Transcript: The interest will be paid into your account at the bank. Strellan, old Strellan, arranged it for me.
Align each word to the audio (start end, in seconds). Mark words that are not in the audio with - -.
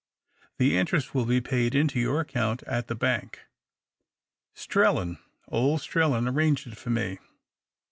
The 0.57 0.75
interest 0.79 1.13
will 1.13 1.27
be 1.27 1.41
paid 1.41 1.75
into 1.75 1.99
your 1.99 2.21
account 2.21 2.63
at 2.63 2.87
the 2.87 2.95
bank. 2.95 3.41
Strellan, 4.55 5.19
old 5.47 5.81
Strellan, 5.81 6.27
arranged 6.27 6.65
it 6.65 6.75
for 6.75 6.89
me. 6.89 7.19